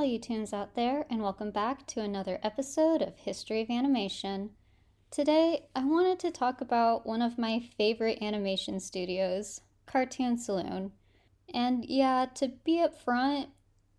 all 0.00 0.06
you 0.06 0.18
tunes 0.18 0.54
out 0.54 0.74
there, 0.76 1.04
and 1.10 1.20
welcome 1.20 1.50
back 1.50 1.86
to 1.86 2.00
another 2.00 2.40
episode 2.42 3.02
of 3.02 3.18
History 3.18 3.60
of 3.60 3.68
Animation. 3.68 4.48
Today, 5.10 5.66
I 5.76 5.84
wanted 5.84 6.18
to 6.20 6.30
talk 6.30 6.62
about 6.62 7.04
one 7.04 7.20
of 7.20 7.36
my 7.36 7.60
favorite 7.76 8.22
animation 8.22 8.80
studios, 8.80 9.60
Cartoon 9.84 10.38
Saloon. 10.38 10.92
And 11.52 11.84
yeah, 11.84 12.24
to 12.36 12.48
be 12.64 12.82
upfront, 12.82 13.48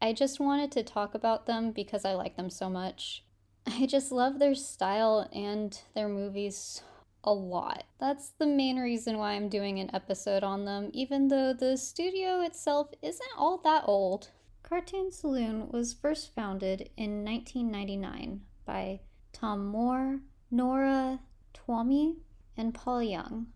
I 0.02 0.12
just 0.14 0.40
wanted 0.40 0.72
to 0.72 0.82
talk 0.82 1.14
about 1.14 1.46
them 1.46 1.72
because 1.72 2.04
I 2.04 2.16
like 2.16 2.36
them 2.36 2.50
so 2.50 2.68
much. 2.68 3.24
I 3.68 3.86
just 3.86 4.12
love 4.12 4.40
their 4.40 4.56
style 4.56 5.30
and 5.32 5.80
their 5.94 6.10
movies 6.10 6.82
a 7.24 7.32
lot. 7.32 7.84
That's 8.00 8.30
the 8.40 8.48
main 8.48 8.80
reason 8.80 9.20
why 9.20 9.34
I'm 9.34 9.50
doing 9.50 9.78
an 9.78 9.94
episode 9.94 10.44
on 10.44 10.66
them, 10.66 10.90
even 10.94 11.28
though 11.28 11.54
the 11.54 11.78
studio 11.78 12.42
itself 12.42 12.88
isn't 13.04 13.38
all 13.38 13.60
that 13.60 13.84
old. 13.86 14.30
Cartoon 14.72 15.12
Saloon 15.12 15.68
was 15.70 15.92
first 15.92 16.34
founded 16.34 16.92
in 16.96 17.26
1999 17.26 18.40
by 18.66 19.02
Tomm 19.34 19.66
Moore, 19.66 20.22
Nora 20.50 21.20
Twomey, 21.54 22.20
and 22.56 22.74
Paul 22.74 23.04
Young. 23.04 23.48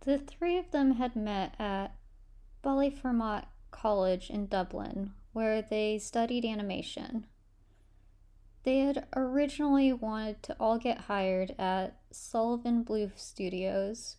The 0.00 0.18
three 0.18 0.58
of 0.58 0.72
them 0.72 0.96
had 0.96 1.14
met 1.14 1.54
at 1.60 1.94
Ballyfermot 2.64 3.44
College 3.70 4.30
in 4.30 4.48
Dublin, 4.48 5.12
where 5.32 5.62
they 5.62 6.00
studied 6.00 6.44
animation. 6.44 7.28
They 8.64 8.80
had 8.80 9.06
originally 9.14 9.92
wanted 9.92 10.42
to 10.42 10.56
all 10.58 10.76
get 10.76 11.02
hired 11.02 11.54
at 11.56 12.00
Sullivan 12.10 12.84
Bluth 12.84 13.16
Studios. 13.16 14.16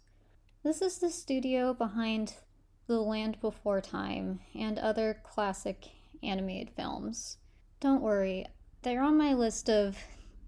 This 0.64 0.82
is 0.82 1.00
the 1.00 1.10
studio 1.10 1.74
behind 1.74 2.36
The 2.88 3.02
Land 3.02 3.42
Before 3.42 3.82
Time 3.82 4.40
and 4.56 4.80
other 4.80 5.20
classic 5.22 5.90
animated 6.24 6.72
films. 6.76 7.38
Don't 7.80 8.02
worry, 8.02 8.46
they're 8.82 9.04
on 9.04 9.18
my 9.18 9.34
list 9.34 9.70
of 9.70 9.98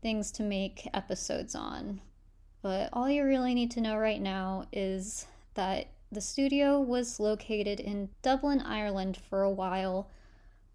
things 0.02 0.32
to 0.32 0.44
make 0.44 0.88
episodes 0.94 1.56
on. 1.56 2.02
But 2.62 2.90
all 2.94 3.10
you 3.10 3.24
really 3.24 3.54
need 3.54 3.72
to 3.72 3.82
know 3.82 3.98
right 3.98 4.22
now 4.22 4.66
is 4.72 5.28
that 5.54 5.88
the 6.12 6.22
studio 6.22 6.80
was 6.80 7.20
located 7.20 7.80
in 7.80 8.10
Dublin, 8.22 8.62
Ireland 8.62 9.18
for 9.30 9.42
a 9.42 9.52
while, 9.52 10.10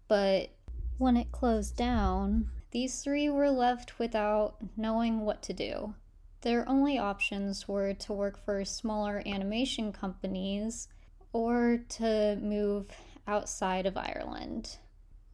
but 0.07 0.49
when 0.97 1.17
it 1.17 1.31
closed 1.31 1.75
down, 1.75 2.49
these 2.71 3.01
three 3.01 3.29
were 3.29 3.49
left 3.49 3.99
without 3.99 4.57
knowing 4.77 5.21
what 5.21 5.41
to 5.43 5.53
do. 5.53 5.95
Their 6.41 6.67
only 6.67 6.97
options 6.97 7.67
were 7.67 7.93
to 7.93 8.13
work 8.13 8.37
for 8.43 8.63
smaller 8.65 9.21
animation 9.25 9.91
companies 9.91 10.87
or 11.33 11.79
to 11.89 12.37
move 12.41 12.87
outside 13.27 13.85
of 13.85 13.97
Ireland. 13.97 14.77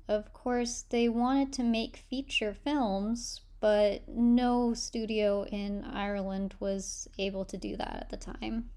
Of 0.08 0.32
course, 0.32 0.84
they 0.84 1.10
wanted 1.10 1.52
to 1.54 1.64
make 1.64 2.06
feature 2.10 2.54
films, 2.54 3.42
but 3.60 4.08
no 4.08 4.74
studio 4.74 5.44
in 5.44 5.84
Ireland 5.84 6.56
was 6.60 7.10
able 7.18 7.44
to 7.46 7.58
do 7.58 7.76
that 7.76 7.98
at 8.02 8.10
the 8.10 8.18
time. 8.18 8.70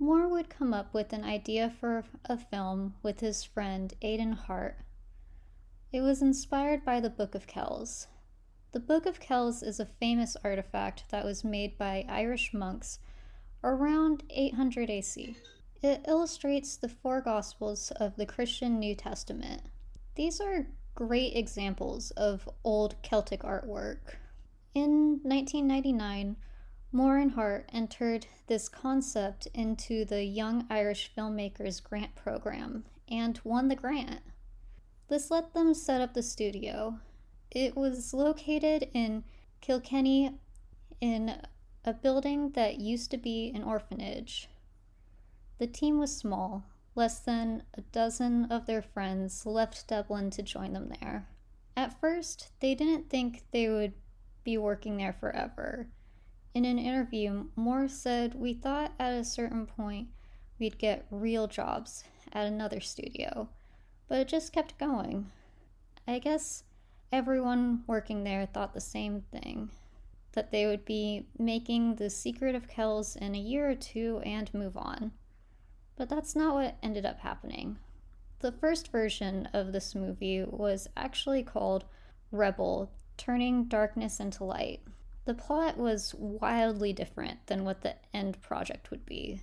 Moore 0.00 0.28
would 0.28 0.48
come 0.48 0.74
up 0.74 0.94
with 0.94 1.12
an 1.12 1.24
idea 1.24 1.70
for 1.80 2.04
a 2.24 2.36
film 2.36 2.94
with 3.02 3.20
his 3.20 3.44
friend 3.44 3.94
Aidan 4.02 4.32
Harte. 4.32 4.78
It 5.92 6.00
was 6.00 6.22
inspired 6.22 6.84
by 6.84 7.00
the 7.00 7.10
Book 7.10 7.34
of 7.34 7.46
Kells. 7.46 8.08
The 8.72 8.80
Book 8.80 9.06
of 9.06 9.20
Kells 9.20 9.62
is 9.62 9.80
a 9.80 9.86
famous 9.86 10.36
artifact 10.44 11.04
that 11.10 11.24
was 11.24 11.44
made 11.44 11.78
by 11.78 12.04
Irish 12.08 12.52
monks 12.52 12.98
around 13.64 14.24
800 14.30 14.90
AC. 14.90 15.36
It 15.82 16.04
illustrates 16.06 16.76
the 16.76 16.88
four 16.88 17.20
Gospels 17.20 17.90
of 17.92 18.16
the 18.16 18.26
Christian 18.26 18.78
New 18.78 18.94
Testament. 18.94 19.62
These 20.18 20.40
are 20.40 20.66
great 20.96 21.36
examples 21.36 22.10
of 22.10 22.48
old 22.64 23.00
Celtic 23.02 23.42
artwork. 23.44 24.16
In 24.74 25.20
1999, 25.22 26.34
Moore 26.90 27.18
and 27.18 27.30
Harte 27.30 27.70
entered 27.72 28.26
this 28.48 28.68
concept 28.68 29.46
into 29.54 30.04
the 30.04 30.24
Young 30.24 30.66
Irish 30.68 31.12
Filmmakers 31.16 31.80
Grant 31.80 32.16
Program 32.16 32.82
and 33.08 33.40
won 33.44 33.68
the 33.68 33.76
grant. 33.76 34.22
This 35.06 35.30
let 35.30 35.54
them 35.54 35.72
set 35.72 36.00
up 36.00 36.14
the 36.14 36.22
studio. 36.24 36.98
It 37.52 37.76
was 37.76 38.12
located 38.12 38.88
in 38.92 39.22
Kilkenny 39.60 40.36
in 41.00 41.42
a 41.84 41.92
building 41.92 42.50
that 42.56 42.80
used 42.80 43.12
to 43.12 43.18
be 43.18 43.52
an 43.54 43.62
orphanage. 43.62 44.48
The 45.58 45.68
team 45.68 46.00
was 46.00 46.16
small, 46.16 46.64
Less 46.98 47.20
than 47.20 47.62
a 47.74 47.82
dozen 47.82 48.46
of 48.46 48.66
their 48.66 48.82
friends 48.82 49.46
left 49.46 49.86
Dublin 49.86 50.30
to 50.30 50.42
join 50.42 50.72
them 50.72 50.92
there. 51.00 51.28
At 51.76 52.00
first, 52.00 52.50
they 52.58 52.74
didn't 52.74 53.08
think 53.08 53.44
they 53.52 53.68
would 53.68 53.92
be 54.42 54.58
working 54.58 54.96
there 54.96 55.12
forever. 55.12 55.86
In 56.54 56.64
an 56.64 56.76
interview, 56.76 57.50
Moore 57.54 57.86
said, 57.86 58.34
We 58.34 58.52
thought 58.52 58.94
at 58.98 59.12
a 59.12 59.22
certain 59.22 59.64
point 59.64 60.08
we'd 60.58 60.76
get 60.76 61.06
real 61.12 61.46
jobs 61.46 62.02
at 62.32 62.46
another 62.46 62.80
studio, 62.80 63.48
but 64.08 64.18
it 64.18 64.26
just 64.26 64.52
kept 64.52 64.76
going. 64.76 65.30
I 66.08 66.18
guess 66.18 66.64
everyone 67.12 67.84
working 67.86 68.24
there 68.24 68.44
thought 68.46 68.74
the 68.74 68.80
same 68.80 69.22
thing 69.30 69.70
that 70.32 70.50
they 70.50 70.66
would 70.66 70.84
be 70.84 71.28
making 71.38 71.94
The 71.94 72.10
Secret 72.10 72.56
of 72.56 72.66
Kells 72.66 73.14
in 73.14 73.36
a 73.36 73.38
year 73.38 73.70
or 73.70 73.76
two 73.76 74.20
and 74.24 74.52
move 74.52 74.76
on. 74.76 75.12
But 75.98 76.08
that's 76.08 76.36
not 76.36 76.54
what 76.54 76.76
ended 76.80 77.04
up 77.04 77.18
happening. 77.18 77.76
The 78.38 78.52
first 78.52 78.92
version 78.92 79.48
of 79.52 79.72
this 79.72 79.96
movie 79.96 80.44
was 80.46 80.86
actually 80.96 81.42
called 81.42 81.86
Rebel 82.30 82.92
Turning 83.16 83.64
Darkness 83.64 84.20
into 84.20 84.44
Light. 84.44 84.80
The 85.24 85.34
plot 85.34 85.76
was 85.76 86.14
wildly 86.14 86.92
different 86.92 87.48
than 87.48 87.64
what 87.64 87.82
the 87.82 87.96
end 88.14 88.40
project 88.40 88.92
would 88.92 89.04
be. 89.04 89.42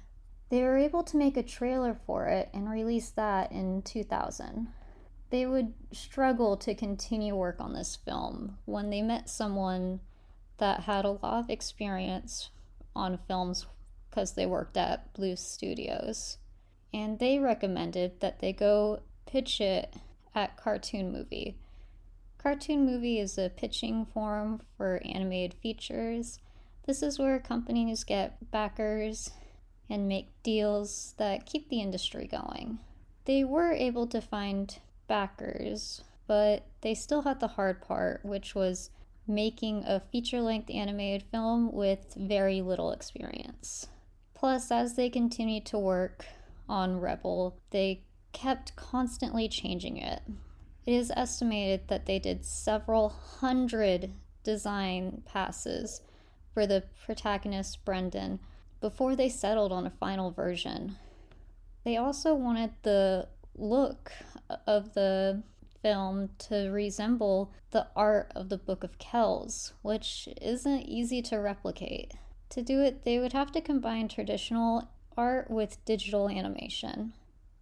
They 0.50 0.62
were 0.62 0.78
able 0.78 1.04
to 1.04 1.18
make 1.18 1.36
a 1.36 1.44
trailer 1.44 1.94
for 1.94 2.28
it 2.28 2.50
and 2.54 2.70
release 2.70 3.10
that 3.12 3.52
in 3.52 3.82
2000. 3.82 4.70
They 5.32 5.46
would 5.46 5.74
struggle 5.92 6.56
to 6.58 6.74
continue 6.74 7.36
work 7.36 7.60
on 7.60 7.74
this 7.74 7.98
film 7.98 8.60
when 8.64 8.92
they 8.92 9.02
met 9.02 9.30
someone 9.30 10.00
that 10.58 10.82
had 10.82 11.04
a 11.04 11.12
lot 11.12 11.44
of 11.44 11.50
experience 11.50 12.50
on 12.96 13.20
films 13.28 13.66
because 14.10 14.34
they 14.34 14.46
worked 14.46 14.78
at 14.78 15.14
Bluth 15.14 15.40
Studios 15.40 16.38
and 16.94 17.20
they 17.20 17.40
recommended 17.40 18.20
that 18.20 18.40
they 18.40 18.54
go 18.54 19.02
pitch 19.26 19.60
it 19.60 19.94
at 20.34 20.58
Cartoon 20.58 21.12
Movie. 21.12 21.56
Cartoon 22.38 22.86
Movie 22.86 23.20
is 23.20 23.38
a 23.38 23.50
pitching 23.50 24.06
forum 24.06 24.62
for 24.78 25.02
animated 25.04 25.56
features. 25.56 26.40
This 26.86 27.02
is 27.02 27.18
where 27.18 27.40
companies 27.40 28.04
get 28.04 28.52
backers 28.52 29.32
and 29.90 30.08
make 30.08 30.32
deals 30.44 31.16
that 31.18 31.46
keep 31.46 31.70
the 31.70 31.82
industry 31.82 32.28
going. 32.28 32.80
They 33.26 33.44
were 33.44 33.72
able 33.72 34.06
to 34.08 34.22
find 34.22 34.78
backers, 35.08 36.04
but 36.28 36.66
they 36.82 36.94
still 36.94 37.24
had 37.24 37.40
the 37.40 37.48
hard 37.48 37.82
part, 37.82 38.24
which 38.24 38.54
was 38.54 38.92
making 39.28 39.84
a 39.86 40.00
feature 40.00 40.42
length 40.42 40.70
animated 40.70 41.24
film 41.32 41.72
with 41.72 42.14
very 42.16 42.62
little 42.62 42.92
experience. 42.92 43.88
Plus, 44.36 44.72
as 44.72 44.96
they 44.96 45.10
continued 45.10 45.66
to 45.66 45.80
work, 45.80 46.26
on 46.68 47.00
Rebel, 47.00 47.58
they 47.72 48.04
kept 48.32 48.76
constantly 48.76 49.48
changing 49.48 49.98
it. 49.98 50.22
It 50.86 50.94
is 50.94 51.12
estimated 51.16 51.88
that 51.88 52.06
they 52.06 52.20
did 52.20 52.46
several 52.46 53.10
hundred 53.10 54.12
design 54.44 55.24
passes 55.26 56.02
for 56.54 56.68
the 56.68 56.84
protagonist 57.06 57.84
Brendan 57.84 58.40
before 58.82 59.16
they 59.16 59.30
settled 59.30 59.72
on 59.72 59.88
a 59.88 59.92
final 59.92 60.32
version. 60.32 60.98
They 61.84 61.98
also 61.98 62.34
wanted 62.36 62.72
the 62.84 63.28
look 63.56 64.12
of 64.68 64.94
the 64.94 65.44
film 65.82 66.30
to 66.40 66.70
resemble 66.70 67.52
the 67.72 67.88
art 67.96 68.32
of 68.36 68.50
the 68.50 68.58
Book 68.58 68.84
of 68.84 68.98
Kells, 68.98 69.74
which 69.82 70.28
isn't 70.42 70.82
easy 70.82 71.22
to 71.24 71.38
replicate. 71.38 72.14
To 72.50 72.62
do 72.62 72.82
it, 72.82 73.04
they 73.04 73.20
would 73.20 73.34
have 73.34 73.52
to 73.52 73.62
combine 73.62 74.08
traditional 74.08 74.90
art 75.18 75.50
with 75.50 75.84
digital 75.86 76.30
animation. 76.30 77.14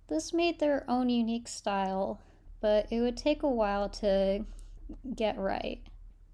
This 0.08 0.34
made 0.34 0.60
their 0.60 0.86
own 0.90 1.10
unique 1.10 1.48
style, 1.48 2.22
but 2.62 2.88
it 2.92 3.02
would 3.02 3.18
take 3.18 3.44
a 3.44 3.50
while 3.50 3.90
to 3.90 4.46
get 5.16 5.38
right. 5.38 5.82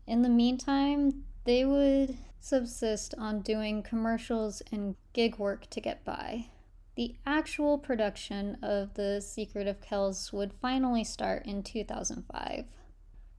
In 0.08 0.22
the 0.22 0.30
meantime, 0.30 1.24
they 1.46 1.66
would 1.66 2.18
subsist 2.40 3.14
on 3.18 3.42
doing 3.42 3.84
commercials 3.84 4.62
and 4.72 4.96
gig 5.14 5.38
work 5.38 5.70
to 5.70 5.82
get 5.82 6.04
by. 6.04 6.48
The 6.96 7.16
actual 7.26 7.78
production 7.78 8.58
of 8.62 8.96
The 8.96 9.22
Secret 9.22 9.68
of 9.68 9.82
Kells 9.82 10.34
would 10.34 10.54
finally 10.62 11.04
start 11.04 11.46
in 11.46 11.64
2005. 11.64 12.66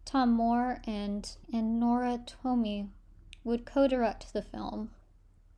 Tomm 0.07 0.33
Moore 0.33 0.81
and, 0.87 1.37
and 1.53 1.79
Nora 1.79 2.19
Twomey 2.19 2.89
would 3.45 3.65
co 3.65 3.87
direct 3.87 4.33
the 4.33 4.43
film, 4.43 4.91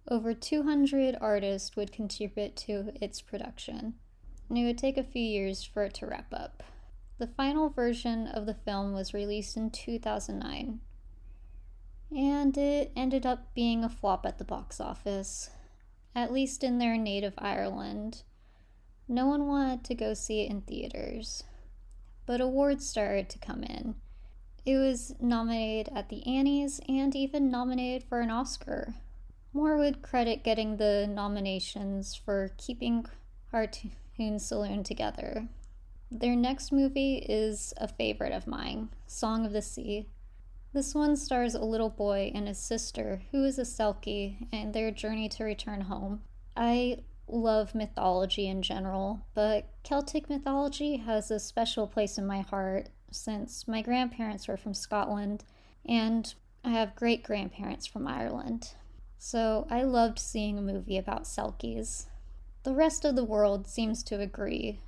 over 0.08 0.34
200 0.34 1.16
artists 1.20 1.76
would 1.76 1.92
contribute 1.92 2.56
to 2.56 2.92
its 3.00 3.20
production, 3.20 3.94
and 4.48 4.58
it 4.58 4.64
would 4.64 4.78
take 4.78 4.98
a 4.98 5.04
few 5.04 5.22
years 5.22 5.62
for 5.62 5.84
it 5.84 5.94
to 5.94 6.06
wrap 6.06 6.32
up. 6.32 6.62
The 7.18 7.28
final 7.28 7.68
version 7.68 8.26
of 8.26 8.46
the 8.46 8.54
film 8.54 8.92
was 8.92 9.14
released 9.14 9.56
in 9.56 9.70
2009, 9.70 10.80
and 12.10 12.58
it 12.58 12.92
ended 12.96 13.24
up 13.24 13.54
being 13.54 13.84
a 13.84 13.88
flop 13.88 14.26
at 14.26 14.38
the 14.38 14.44
box 14.44 14.80
office, 14.80 15.50
at 16.14 16.32
least 16.32 16.64
in 16.64 16.78
their 16.78 16.98
native 16.98 17.34
Ireland. 17.38 18.22
No 19.08 19.26
one 19.26 19.46
wanted 19.46 19.84
to 19.84 19.94
go 19.94 20.14
see 20.14 20.42
it 20.42 20.50
in 20.50 20.62
theaters, 20.62 21.44
but 22.26 22.40
awards 22.40 22.86
started 22.86 23.28
to 23.30 23.38
come 23.38 23.62
in. 23.62 23.94
It 24.64 24.76
was 24.76 25.14
nominated 25.20 25.92
at 25.94 26.08
the 26.08 26.26
Annies 26.26 26.80
and 26.88 27.14
even 27.16 27.50
nominated 27.50 28.08
for 28.08 28.20
an 28.20 28.30
Oscar. 28.30 28.94
Moore 29.54 29.76
would 29.76 30.00
credit 30.00 30.42
getting 30.42 30.76
the 30.76 31.06
nominations 31.06 32.14
for 32.14 32.52
keeping 32.56 33.04
Cartoon 33.50 34.38
Saloon 34.38 34.82
together. 34.82 35.48
Their 36.10 36.34
next 36.34 36.72
movie 36.72 37.16
is 37.28 37.74
a 37.76 37.86
favorite 37.86 38.32
of 38.32 38.46
mine 38.46 38.88
Song 39.06 39.44
of 39.44 39.52
the 39.52 39.60
Sea. 39.60 40.06
This 40.72 40.94
one 40.94 41.16
stars 41.16 41.54
a 41.54 41.64
little 41.64 41.90
boy 41.90 42.32
and 42.34 42.48
his 42.48 42.58
sister, 42.58 43.22
who 43.30 43.44
is 43.44 43.58
a 43.58 43.62
Selkie, 43.62 44.46
and 44.50 44.72
their 44.72 44.90
journey 44.90 45.28
to 45.30 45.44
return 45.44 45.82
home. 45.82 46.22
I 46.56 46.98
love 47.28 47.74
mythology 47.74 48.48
in 48.48 48.62
general, 48.62 49.20
but 49.34 49.68
Celtic 49.82 50.30
mythology 50.30 50.96
has 50.96 51.30
a 51.30 51.38
special 51.38 51.86
place 51.86 52.16
in 52.16 52.26
my 52.26 52.40
heart 52.40 52.88
since 53.10 53.68
my 53.68 53.82
grandparents 53.82 54.48
were 54.48 54.56
from 54.56 54.72
Scotland 54.72 55.44
and 55.84 56.34
I 56.64 56.70
have 56.70 56.94
great 56.94 57.22
grandparents 57.22 57.86
from 57.86 58.06
Ireland. 58.06 58.74
So 59.24 59.68
I 59.70 59.84
loved 59.84 60.18
seeing 60.18 60.58
a 60.58 60.62
movie 60.62 60.98
about 60.98 61.26
Selkies. 61.26 62.06
The 62.64 62.74
rest 62.74 63.04
of 63.04 63.14
the 63.14 63.24
world 63.24 63.68
seems 63.68 64.02
to 64.02 64.20
agree 64.20 64.80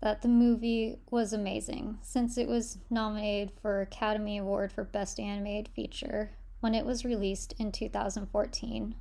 that 0.00 0.22
the 0.22 0.28
movie 0.28 1.00
was 1.10 1.32
amazing 1.32 1.98
since 2.00 2.38
it 2.38 2.46
was 2.46 2.78
nominated 2.88 3.50
for 3.60 3.80
Academy 3.80 4.38
Award 4.38 4.70
for 4.70 4.84
Best 4.84 5.18
Animated 5.18 5.70
Feature 5.74 6.30
when 6.60 6.72
it 6.72 6.86
was 6.86 7.04
released 7.04 7.52
in 7.58 7.72
2014. 7.72 8.94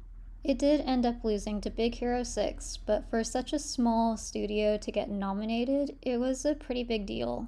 It 0.43 0.57
did 0.57 0.81
end 0.81 1.05
up 1.05 1.23
losing 1.23 1.61
to 1.61 1.69
Big 1.69 1.93
Hero 1.93 2.23
6, 2.23 2.77
but 2.77 3.07
for 3.11 3.23
such 3.23 3.53
a 3.53 3.59
small 3.59 4.17
studio 4.17 4.75
to 4.77 4.91
get 4.91 5.07
nominated, 5.07 5.97
it 6.01 6.19
was 6.19 6.45
a 6.45 6.55
pretty 6.55 6.83
big 6.83 7.05
deal. 7.05 7.47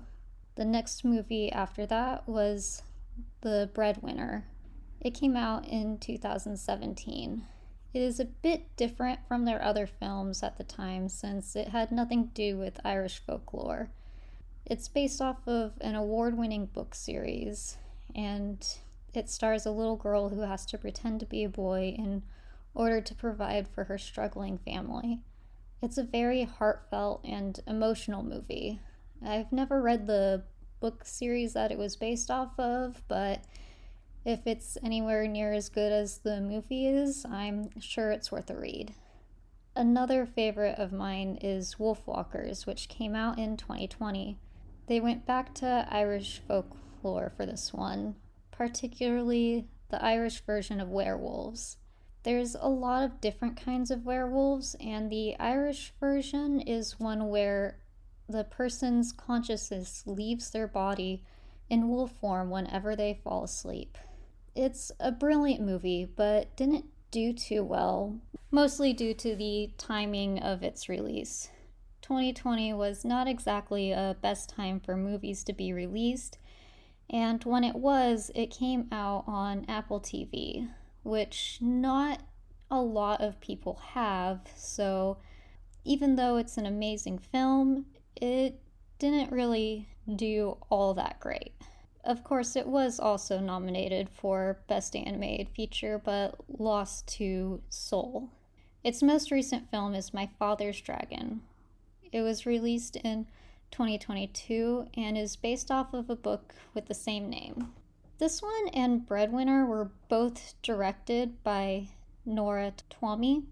The 0.57 0.65
next 0.65 1.03
movie 1.03 1.51
after 1.51 1.87
that 1.87 2.29
was 2.29 2.83
The 3.41 3.71
Breadwinner. 3.73 4.45
It 5.01 5.15
came 5.15 5.35
out 5.35 5.67
in 5.67 5.97
2017. 5.97 7.43
It 7.93 8.01
is 8.01 8.19
a 8.19 8.25
bit 8.25 8.75
different 8.77 9.19
from 9.27 9.45
their 9.45 9.61
other 9.61 9.87
films 9.87 10.43
at 10.43 10.57
the 10.57 10.63
time 10.63 11.09
since 11.09 11.55
it 11.55 11.69
had 11.69 11.91
nothing 11.91 12.27
to 12.27 12.33
do 12.33 12.57
with 12.57 12.79
Irish 12.85 13.17
folklore. 13.17 13.89
It's 14.65 14.87
based 14.87 15.19
off 15.19 15.47
of 15.47 15.73
an 15.81 15.95
award 15.95 16.37
winning 16.37 16.67
book 16.67 16.93
series, 16.93 17.77
and 18.15 18.65
it 19.13 19.27
stars 19.27 19.65
a 19.65 19.71
little 19.71 19.95
girl 19.95 20.29
who 20.29 20.41
has 20.41 20.65
to 20.67 20.77
pretend 20.77 21.19
to 21.19 21.25
be 21.25 21.43
a 21.43 21.49
boy 21.49 21.95
in 21.97 22.21
order 22.75 23.01
to 23.01 23.15
provide 23.15 23.67
for 23.67 23.85
her 23.85 23.97
struggling 23.97 24.59
family. 24.59 25.19
It's 25.81 25.97
a 25.97 26.03
very 26.03 26.43
heartfelt 26.43 27.25
and 27.25 27.59
emotional 27.65 28.21
movie. 28.21 28.79
I've 29.25 29.51
never 29.51 29.81
read 29.81 30.05
the 30.05 30.43
book 30.79 31.05
series 31.05 31.53
that 31.53 31.71
it 31.71 31.77
was 31.77 31.95
based 31.95 32.29
off 32.29 32.57
of, 32.59 33.01
but 33.07 33.43
if 34.23 34.45
it's 34.45 34.77
anywhere 34.83 35.27
near 35.27 35.51
as 35.51 35.69
good 35.69 35.91
as 35.91 36.19
the 36.19 36.39
movie 36.39 36.87
is, 36.87 37.25
I'm 37.25 37.69
sure 37.79 38.11
it's 38.11 38.31
worth 38.31 38.49
a 38.49 38.55
read. 38.55 38.93
Another 39.75 40.25
favorite 40.25 40.77
of 40.77 40.91
mine 40.91 41.39
is 41.41 41.75
Wolfwalkers, 41.79 42.65
which 42.65 42.89
came 42.89 43.15
out 43.15 43.39
in 43.39 43.57
2020. 43.57 44.37
They 44.87 44.99
went 44.99 45.25
back 45.25 45.55
to 45.55 45.87
Irish 45.89 46.41
folklore 46.47 47.31
for 47.35 47.45
this 47.45 47.73
one, 47.73 48.15
particularly 48.51 49.69
the 49.89 50.03
Irish 50.03 50.45
version 50.45 50.81
of 50.81 50.89
werewolves. 50.89 51.77
There's 52.23 52.55
a 52.55 52.67
lot 52.67 53.03
of 53.03 53.21
different 53.21 53.57
kinds 53.57 53.89
of 53.89 54.05
werewolves, 54.05 54.75
and 54.79 55.09
the 55.09 55.35
Irish 55.39 55.93
version 55.99 56.59
is 56.59 56.99
one 56.99 57.29
where 57.29 57.79
the 58.29 58.43
person's 58.43 59.11
consciousness 59.11 60.03
leaves 60.05 60.51
their 60.51 60.67
body 60.67 61.23
in 61.69 61.87
wolf 61.87 62.11
form 62.19 62.49
whenever 62.49 62.95
they 62.95 63.19
fall 63.23 63.45
asleep. 63.45 63.97
It's 64.55 64.91
a 64.99 65.11
brilliant 65.11 65.61
movie, 65.61 66.05
but 66.05 66.55
didn't 66.57 66.85
do 67.09 67.33
too 67.33 67.63
well, 67.63 68.19
mostly 68.51 68.91
due 68.91 69.13
to 69.13 69.35
the 69.35 69.71
timing 69.77 70.39
of 70.39 70.61
its 70.61 70.89
release. 70.89 71.49
2020 72.01 72.73
was 72.73 73.05
not 73.05 73.27
exactly 73.27 73.91
a 73.91 74.17
best 74.21 74.49
time 74.49 74.79
for 74.79 74.97
movies 74.97 75.43
to 75.45 75.53
be 75.53 75.71
released, 75.71 76.37
and 77.09 77.43
when 77.43 77.63
it 77.63 77.75
was, 77.75 78.31
it 78.35 78.47
came 78.51 78.87
out 78.91 79.23
on 79.27 79.65
Apple 79.67 79.99
TV, 79.99 80.69
which 81.03 81.57
not 81.61 82.21
a 82.69 82.81
lot 82.81 83.21
of 83.21 83.39
people 83.41 83.79
have. 83.93 84.41
So 84.55 85.17
even 85.83 86.15
though 86.15 86.37
it's 86.37 86.57
an 86.57 86.65
amazing 86.65 87.19
film, 87.19 87.85
it 88.15 88.61
didn't 88.99 89.31
really 89.31 89.89
do 90.15 90.57
all 90.69 90.93
that 90.93 91.19
great. 91.19 91.53
Of 92.03 92.23
course, 92.23 92.55
it 92.55 92.67
was 92.67 92.99
also 92.99 93.39
nominated 93.39 94.09
for 94.09 94.57
Best 94.67 94.95
Animated 94.95 95.49
Feature, 95.49 96.01
but 96.03 96.35
lost 96.47 97.07
to 97.19 97.61
Soul. 97.69 98.29
Its 98.83 99.03
most 99.03 99.29
recent 99.29 99.69
film 99.69 99.93
is 99.93 100.13
My 100.13 100.29
Father's 100.39 100.81
Dragon. 100.81 101.41
It 102.11 102.21
was 102.21 102.47
released 102.47 102.95
in 102.95 103.27
2022 103.69 104.87
and 104.95 105.17
is 105.17 105.35
based 105.35 105.69
off 105.69 105.93
of 105.93 106.09
a 106.09 106.15
book 106.15 106.55
with 106.73 106.87
the 106.87 106.93
same 106.93 107.29
name. 107.29 107.71
This 108.17 108.41
one 108.41 108.67
and 108.73 109.05
Breadwinner 109.05 109.65
were 109.65 109.91
both 110.09 110.55
directed 110.61 111.43
by 111.43 111.87
Nora 112.25 112.73
Twomey, 112.89 113.43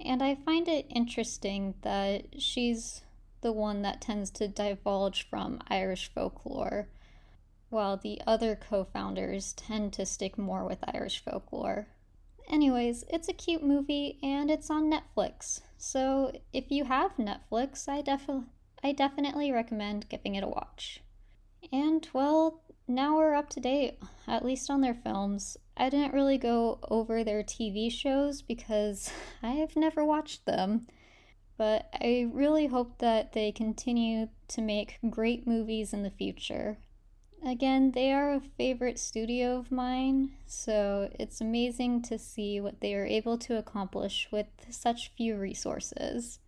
and 0.00 0.22
I 0.22 0.34
find 0.34 0.68
it 0.68 0.86
interesting 0.88 1.74
that 1.82 2.40
she's 2.40 3.02
the 3.40 3.52
one 3.52 3.82
that 3.82 4.00
tends 4.00 4.30
to 4.32 4.48
divulge 4.48 5.28
from 5.28 5.60
Irish 5.68 6.10
folklore, 6.14 6.88
while 7.74 7.96
the 7.96 8.20
other 8.26 8.56
co 8.56 8.84
founders 8.84 9.52
tend 9.52 9.92
to 9.92 10.06
stick 10.06 10.38
more 10.38 10.64
with 10.64 10.78
Irish 10.94 11.22
folklore. 11.22 11.88
Anyways, 12.48 13.04
it's 13.10 13.28
a 13.28 13.32
cute 13.32 13.64
movie 13.64 14.18
and 14.22 14.50
it's 14.50 14.70
on 14.70 14.90
Netflix. 14.90 15.60
So 15.76 16.32
if 16.52 16.70
you 16.70 16.84
have 16.84 17.16
Netflix, 17.16 17.88
I, 17.88 18.00
defi- 18.00 18.46
I 18.82 18.92
definitely 18.92 19.50
recommend 19.50 20.08
giving 20.08 20.36
it 20.36 20.44
a 20.44 20.48
watch. 20.48 21.02
And 21.72 22.06
well, 22.12 22.62
now 22.86 23.16
we're 23.16 23.34
up 23.34 23.50
to 23.50 23.60
date, 23.60 23.98
at 24.28 24.44
least 24.44 24.70
on 24.70 24.80
their 24.80 24.94
films. 24.94 25.56
I 25.76 25.88
didn't 25.88 26.14
really 26.14 26.38
go 26.38 26.78
over 26.88 27.24
their 27.24 27.42
TV 27.42 27.90
shows 27.90 28.40
because 28.40 29.10
I've 29.42 29.74
never 29.74 30.04
watched 30.04 30.46
them. 30.46 30.86
But 31.56 31.88
I 31.94 32.28
really 32.32 32.66
hope 32.66 32.98
that 32.98 33.32
they 33.32 33.52
continue 33.52 34.28
to 34.48 34.60
make 34.60 34.98
great 35.08 35.46
movies 35.46 35.92
in 35.92 36.02
the 36.02 36.10
future. 36.10 36.78
Again, 37.46 37.90
they 37.90 38.10
are 38.10 38.32
a 38.32 38.40
favorite 38.40 38.98
studio 38.98 39.58
of 39.58 39.70
mine, 39.70 40.30
so 40.46 41.10
it's 41.20 41.42
amazing 41.42 42.00
to 42.02 42.18
see 42.18 42.58
what 42.58 42.80
they 42.80 42.94
are 42.94 43.04
able 43.04 43.36
to 43.38 43.58
accomplish 43.58 44.28
with 44.32 44.46
such 44.70 45.12
few 45.14 45.36
resources. 45.36 46.38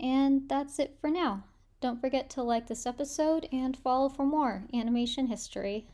And 0.00 0.48
that's 0.48 0.80
it 0.80 0.98
for 1.00 1.08
now. 1.08 1.44
Don't 1.80 2.00
forget 2.00 2.28
to 2.30 2.42
like 2.42 2.66
this 2.66 2.84
episode 2.84 3.48
and 3.52 3.76
follow 3.76 4.08
for 4.08 4.26
more 4.26 4.64
animation 4.74 5.28
history. 5.28 5.86